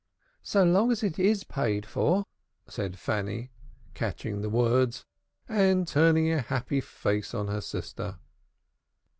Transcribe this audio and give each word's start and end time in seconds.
"So 0.41 0.63
long 0.63 0.91
as 0.91 1.03
it 1.03 1.19
is 1.19 1.43
paid 1.43 1.85
for," 1.85 2.25
said 2.67 2.97
Fanny, 2.97 3.51
catching 3.93 4.41
the 4.41 4.49
words 4.49 5.05
and 5.47 5.87
turning 5.87 6.31
a 6.31 6.41
happy 6.41 6.81
face 6.81 7.35
on 7.35 7.49
her 7.49 7.61
sister. 7.61 8.17